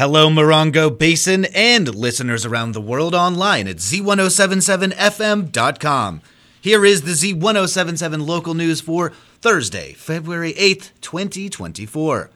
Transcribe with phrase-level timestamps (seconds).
[0.00, 6.22] Hello, Morongo Basin and listeners around the world online at z1077fm.com.
[6.58, 9.10] Here is the Z1077 local news for
[9.42, 12.30] Thursday, February 8th, 2024.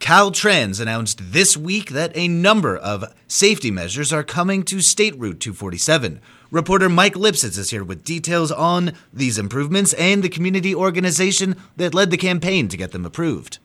[0.00, 5.38] Caltrans announced this week that a number of safety measures are coming to State Route
[5.38, 6.20] 247.
[6.50, 11.94] Reporter Mike Lipsitz is here with details on these improvements and the community organization that
[11.94, 13.60] led the campaign to get them approved.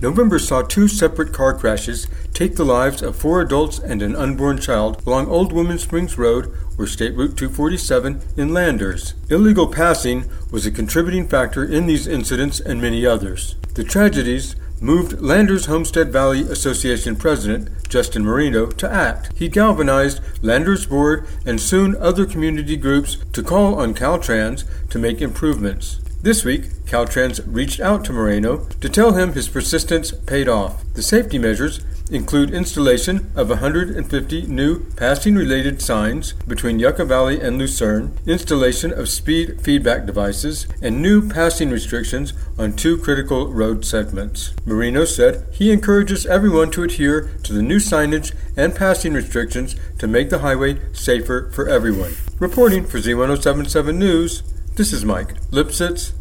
[0.00, 4.58] November saw two separate car crashes take the lives of four adults and an unborn
[4.58, 9.14] child along Old Woman Springs Road or State Route 247 in Landers.
[9.28, 13.56] Illegal passing was a contributing factor in these incidents and many others.
[13.74, 19.32] The tragedies moved Landers Homestead Valley Association President Justin Marino to act.
[19.36, 25.20] He galvanized Landers Board and soon other community groups to call on Caltrans to make
[25.20, 26.00] improvements.
[26.20, 30.82] This week, Caltrans reached out to Marino to tell him his persistence paid off.
[30.94, 37.56] The safety measures include installation of 150 new passing related signs between Yucca Valley and
[37.56, 44.54] Lucerne, installation of speed feedback devices, and new passing restrictions on two critical road segments.
[44.66, 50.08] Marino said he encourages everyone to adhere to the new signage and passing restrictions to
[50.08, 52.14] make the highway safer for everyone.
[52.40, 54.42] Reporting for Z1077 News,
[54.78, 56.12] this is Mike Lipsitz.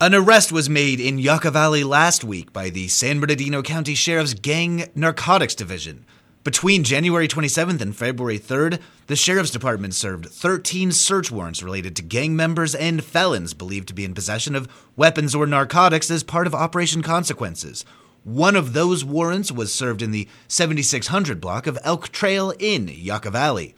[0.00, 4.32] An arrest was made in Yucca Valley last week by the San Bernardino County Sheriff's
[4.32, 6.06] Gang Narcotics Division.
[6.42, 12.02] Between January 27th and February 3rd, the Sheriff's Department served 13 search warrants related to
[12.02, 16.46] gang members and felons believed to be in possession of weapons or narcotics as part
[16.46, 17.84] of Operation Consequences.
[18.24, 23.30] One of those warrants was served in the 7600 block of Elk Trail in Yucca
[23.30, 23.74] Valley.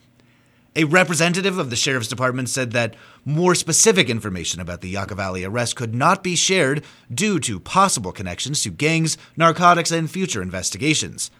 [0.77, 5.77] A representative of the Sheriff's Department said that more specific information about the Valley arrest
[5.77, 11.31] could not be shared due to possible connections to gangs, narcotics, and future investigations.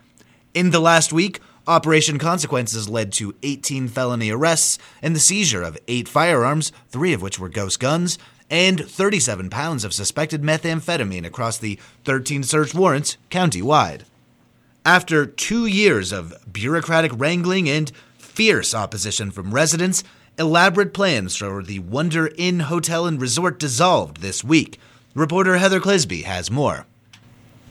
[0.54, 5.78] In the last week, Operation Consequences led to 18 felony arrests and the seizure of
[5.90, 8.18] eight firearms, three of which were ghost guns,
[8.50, 14.04] and 37 pounds of suspected methamphetamine across the 13 search warrants countywide.
[14.86, 17.92] After two years of bureaucratic wrangling and
[18.36, 20.04] fierce opposition from residents,
[20.38, 24.78] elaborate plans for the Wonder Inn Hotel and Resort dissolved this week.
[25.14, 26.86] Reporter Heather Clisby has more.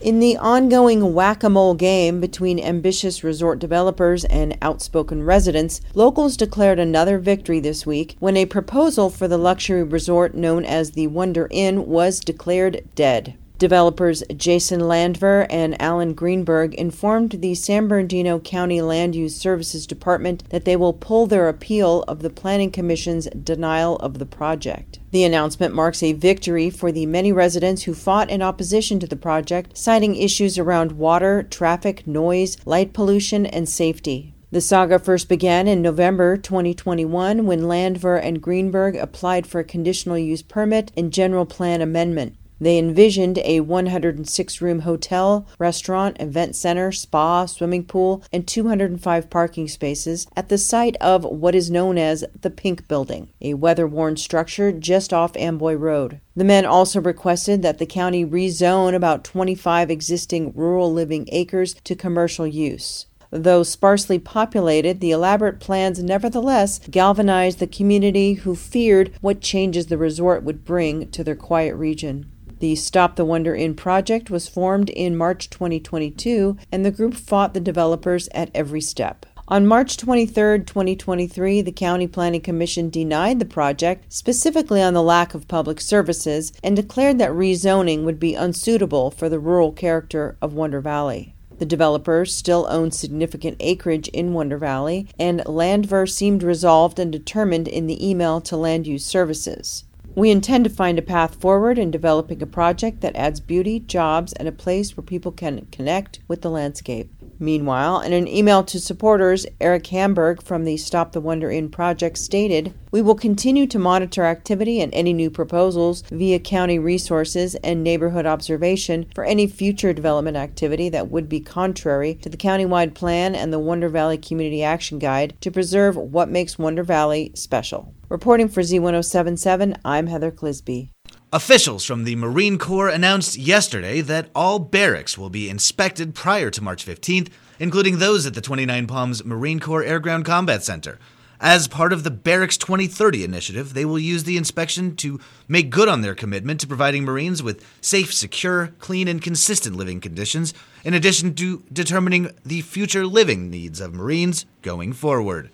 [0.00, 6.36] In the ongoing whack a mole game between ambitious resort developers and outspoken residents, locals
[6.36, 11.08] declared another victory this week when a proposal for the luxury resort known as the
[11.08, 13.36] Wonder Inn was declared dead.
[13.56, 20.42] Developers Jason Landver and Alan Greenberg informed the San Bernardino County Land Use Services Department
[20.50, 24.98] that they will pull their appeal of the Planning Commission's denial of the project.
[25.12, 29.14] The announcement marks a victory for the many residents who fought in opposition to the
[29.14, 34.34] project, citing issues around water, traffic, noise, light pollution, and safety.
[34.50, 40.18] The saga first began in November 2021 when Landver and Greenberg applied for a conditional
[40.18, 42.36] use permit and general plan amendment.
[42.60, 49.66] They envisioned a 106 room hotel, restaurant, event center, spa, swimming pool, and 205 parking
[49.68, 54.16] spaces at the site of what is known as the Pink Building, a weather worn
[54.16, 56.20] structure just off Amboy Road.
[56.36, 61.94] The men also requested that the county rezone about 25 existing rural living acres to
[61.94, 63.06] commercial use.
[63.30, 69.98] Though sparsely populated, the elaborate plans nevertheless galvanized the community who feared what changes the
[69.98, 72.30] resort would bring to their quiet region.
[72.64, 77.52] The Stop the Wonder Inn project was formed in March 2022, and the group fought
[77.52, 79.26] the developers at every step.
[79.48, 85.34] On March 23, 2023, the County Planning Commission denied the project, specifically on the lack
[85.34, 90.54] of public services, and declared that rezoning would be unsuitable for the rural character of
[90.54, 91.34] Wonder Valley.
[91.58, 97.68] The developer still owns significant acreage in Wonder Valley, and Landver seemed resolved and determined
[97.68, 99.84] in the email to Land Use Services.
[100.16, 104.32] We intend to find a path forward in developing a project that adds beauty, jobs,
[104.34, 107.12] and a place where people can connect with the landscape.
[107.38, 112.18] Meanwhile, in an email to supporters, Eric Hamburg from the Stop the Wonder Inn project
[112.18, 117.82] stated, We will continue to monitor activity and any new proposals via county resources and
[117.82, 123.34] neighborhood observation for any future development activity that would be contrary to the countywide plan
[123.34, 127.94] and the Wonder Valley Community Action Guide to preserve what makes Wonder Valley special.
[128.08, 130.93] Reporting for Z1077, I'm Heather Clisby.
[131.34, 136.62] Officials from the Marine Corps announced yesterday that all barracks will be inspected prior to
[136.62, 137.28] March 15th,
[137.58, 140.96] including those at the 29 Palms Marine Corps Air Ground Combat Center.
[141.40, 145.88] As part of the Barracks 2030 initiative, they will use the inspection to make good
[145.88, 150.54] on their commitment to providing Marines with safe, secure, clean, and consistent living conditions,
[150.84, 155.50] in addition to determining the future living needs of Marines going forward.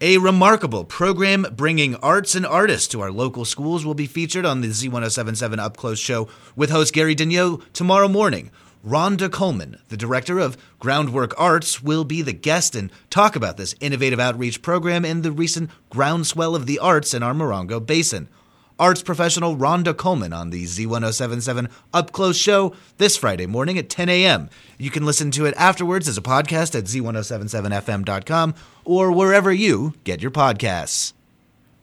[0.00, 4.60] A remarkable program bringing arts and artists to our local schools will be featured on
[4.60, 8.52] the Z1077 Up Close show with host Gary Daigneault tomorrow morning,
[8.86, 13.74] Rhonda Coleman, the director of Groundwork Arts, will be the guest and talk about this
[13.80, 18.28] innovative outreach program and the recent groundswell of the arts in our Morongo Basin.
[18.78, 24.08] Arts professional Rhonda Coleman on the Z1077 Up Close show this Friday morning at 10
[24.08, 24.48] a.m.
[24.78, 28.54] You can listen to it afterwards as a podcast at Z1077FM.com
[28.84, 31.12] or wherever you get your podcasts.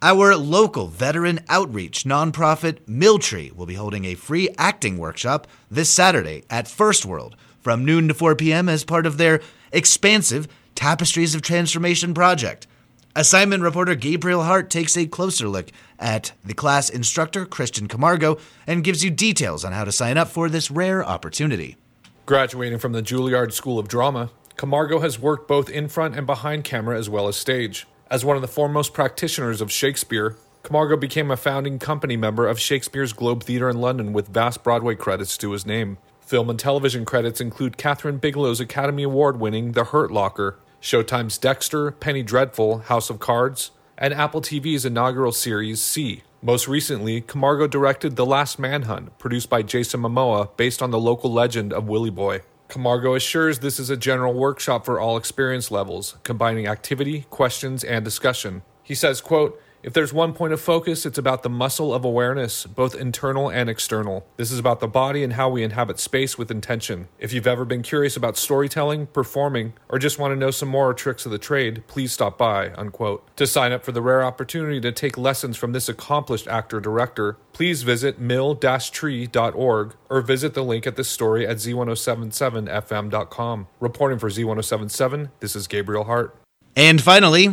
[0.01, 6.43] Our local veteran outreach nonprofit Milltree will be holding a free acting workshop this Saturday
[6.49, 8.69] at First World from noon to 4 p.m.
[8.69, 12.67] as part of their expansive Tapestries of Transformation project.
[13.17, 18.83] Assignment reporter Gabriel Hart takes a closer look at the class instructor Christian Camargo and
[18.83, 21.77] gives you details on how to sign up for this rare opportunity.
[22.25, 26.65] Graduating from the Juilliard School of Drama, Camargo has worked both in front and behind
[26.65, 27.87] camera as well as stage.
[28.11, 32.59] As one of the foremost practitioners of Shakespeare, Camargo became a founding company member of
[32.59, 35.99] Shakespeare's Globe Theatre in London with vast Broadway credits to his name.
[36.19, 41.89] Film and television credits include Kathryn Bigelow's Academy Award winning The Hurt Locker, Showtime's Dexter,
[41.89, 46.21] Penny Dreadful, House of Cards, and Apple TV's inaugural series See.
[46.43, 51.33] Most recently, Camargo directed The Last Manhunt, produced by Jason Momoa, based on the local
[51.33, 52.41] legend of Willie Boy.
[52.67, 58.05] Camargo assures this is a general workshop for all experience levels, combining activity, questions, and
[58.05, 58.61] discussion.
[58.83, 62.65] He says, quote, if there's one point of focus, it's about the muscle of awareness,
[62.65, 64.25] both internal and external.
[64.35, 67.07] This is about the body and how we inhabit space with intention.
[67.19, 70.91] If you've ever been curious about storytelling, performing, or just want to know some more
[70.95, 72.73] tricks of the trade, please stop by.
[72.73, 73.27] Unquote.
[73.37, 77.37] To sign up for the rare opportunity to take lessons from this accomplished actor director,
[77.53, 83.67] please visit mill-tree.org or visit the link at this story at z1077fm.com.
[83.79, 86.35] Reporting for Z1077, this is Gabriel Hart.
[86.75, 87.49] And finally,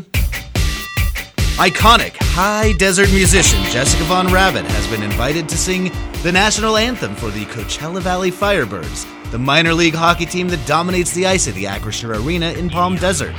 [1.58, 5.92] Iconic high desert musician Jessica Von Rabbit has been invited to sing
[6.22, 11.12] the national anthem for the Coachella Valley Firebirds, the minor league hockey team that dominates
[11.12, 13.38] the ice at the Acrisure Arena in Palm Desert.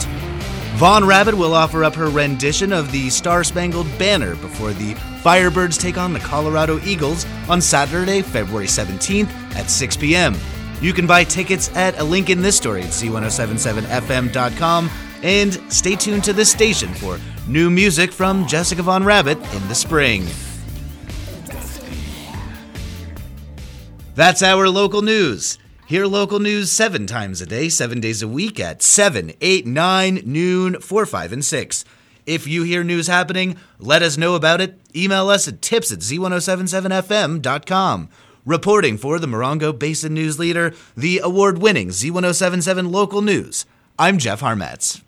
[0.75, 4.93] Von Rabbit will offer up her rendition of the Star Spangled Banner before the
[5.23, 10.35] Firebirds take on the Colorado Eagles on Saturday, February 17th at 6 p.m.
[10.81, 14.91] You can buy tickets at a link in this story at z1077fm.com
[15.23, 19.75] and stay tuned to this station for new music from Jessica Von Rabbit in the
[19.75, 20.27] spring.
[24.15, 25.57] That's our local news.
[25.87, 30.21] Hear local news seven times a day, seven days a week at 7, 8, 9,
[30.25, 31.85] noon, 4, 5, and 6.
[32.25, 34.79] If you hear news happening, let us know about it.
[34.95, 38.09] Email us at tips at z1077fm.com.
[38.45, 43.65] Reporting for the Morongo Basin News Leader, the award winning Z1077 Local News,
[43.97, 45.01] I'm Jeff Harmetz.